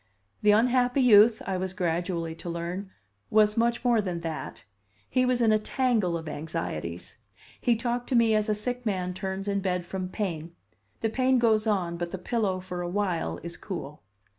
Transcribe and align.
The 0.41 0.49
unhappy 0.49 1.01
youth, 1.03 1.43
I 1.45 1.57
was 1.57 1.73
gradually 1.75 2.33
to 2.37 2.49
learn, 2.49 2.89
was 3.29 3.55
much 3.55 3.85
more 3.85 4.01
than 4.01 4.21
that 4.21 4.63
he 5.07 5.27
was 5.27 5.41
in 5.43 5.51
a 5.51 5.59
tangle 5.59 6.17
of 6.17 6.27
anxieties. 6.27 7.19
He 7.61 7.75
talked 7.75 8.09
to 8.09 8.15
me 8.15 8.33
as 8.33 8.49
a 8.49 8.55
sick 8.55 8.83
man 8.83 9.13
turns 9.13 9.47
in 9.47 9.59
bed 9.59 9.85
from 9.85 10.09
pain; 10.09 10.55
the 11.01 11.09
pain 11.11 11.37
goes 11.37 11.67
on, 11.67 11.97
but 11.97 12.09
the 12.09 12.17
pillow 12.17 12.59
for 12.59 12.81
a 12.81 12.89
while 12.89 13.39
is 13.43 13.57
cool. 13.57 14.01